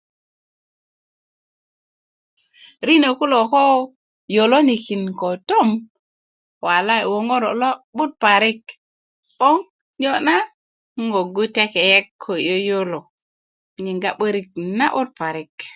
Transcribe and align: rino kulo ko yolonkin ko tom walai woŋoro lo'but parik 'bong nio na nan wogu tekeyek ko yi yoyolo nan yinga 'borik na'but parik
rino 2.87 3.09
kulo 3.19 3.37
ko 3.51 3.63
yolonkin 4.35 5.03
ko 5.19 5.27
tom 5.49 5.69
walai 6.65 7.03
woŋoro 7.11 7.49
lo'but 7.61 8.11
parik 8.23 8.61
'bong 9.37 9.61
nio 9.99 10.11
na 10.15 10.23
nan 10.95 11.07
wogu 11.13 11.43
tekeyek 11.55 12.05
ko 12.23 12.31
yi 12.35 12.43
yoyolo 12.67 12.99
nan 13.73 13.85
yinga 13.87 14.09
'borik 14.15 14.47
na'but 14.77 15.09
parik 15.19 15.53